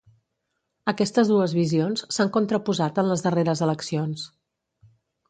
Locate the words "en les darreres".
3.05-3.63